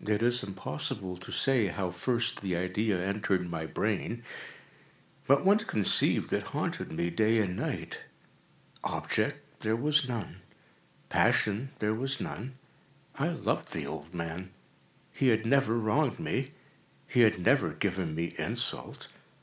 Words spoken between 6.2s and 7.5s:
it haunted me day